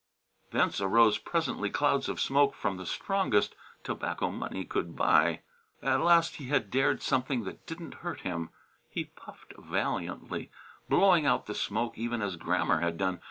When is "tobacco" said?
3.83-4.31